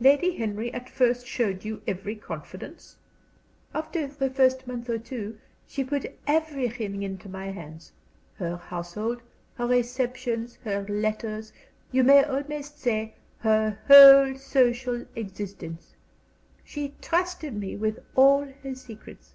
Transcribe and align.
"Lady 0.00 0.36
Henry 0.36 0.74
at 0.74 0.88
first 0.90 1.24
showed 1.24 1.64
you 1.64 1.80
every 1.86 2.16
confidence?" 2.16 2.96
"After 3.72 4.08
the 4.08 4.28
first 4.28 4.66
month 4.66 4.90
or 4.90 4.98
two 4.98 5.38
she 5.64 5.84
put 5.84 6.12
everything 6.26 7.04
into 7.04 7.28
my 7.28 7.52
hands 7.52 7.92
her 8.34 8.56
household, 8.56 9.22
her 9.54 9.68
receptions, 9.68 10.56
her 10.64 10.84
letters, 10.88 11.52
you 11.92 12.02
may 12.02 12.24
almost 12.24 12.80
say 12.80 13.14
her 13.38 13.78
whole 13.86 14.34
social 14.36 15.06
existence. 15.14 15.94
She 16.64 16.96
trusted 17.00 17.54
me 17.54 17.76
with 17.76 18.00
all 18.16 18.52
her 18.64 18.74
secrets." 18.74 19.34